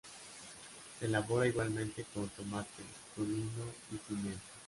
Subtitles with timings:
[0.97, 2.81] Se elabora igualmente con tomate,
[3.15, 4.41] comino y pimienta.